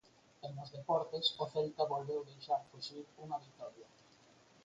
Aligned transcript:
E 0.45 0.47
nos 0.55 0.69
deportes, 0.77 1.25
o 1.43 1.45
Celta 1.53 1.89
volveu 1.93 2.21
deixar 2.29 2.59
fuxir 2.69 3.03
unha 3.23 3.41
vitoria. 3.45 3.87